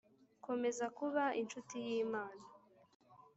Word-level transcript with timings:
Komeza 0.45 0.85
kuba 0.97 1.23
incuti 1.41 1.77
y 1.87 1.91
Imana 2.05 2.45